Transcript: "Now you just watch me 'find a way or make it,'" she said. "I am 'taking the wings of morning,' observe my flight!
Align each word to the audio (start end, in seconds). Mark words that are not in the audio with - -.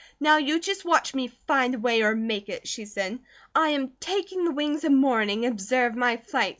"Now 0.19 0.37
you 0.37 0.59
just 0.59 0.83
watch 0.83 1.13
me 1.13 1.27
'find 1.45 1.75
a 1.75 1.77
way 1.77 2.01
or 2.01 2.15
make 2.15 2.49
it,'" 2.49 2.67
she 2.67 2.85
said. 2.85 3.19
"I 3.53 3.69
am 3.69 3.89
'taking 3.99 4.45
the 4.45 4.51
wings 4.51 4.83
of 4.83 4.91
morning,' 4.93 5.45
observe 5.45 5.95
my 5.95 6.17
flight! 6.17 6.49